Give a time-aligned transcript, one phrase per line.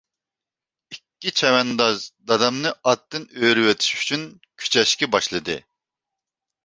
[0.95, 4.27] ئىككى چەۋەنداز دادامنى ئاتتىن ئۆرۈۋېتىش ئۈچۈن
[4.65, 5.59] كۈچەشكە باشلىدى.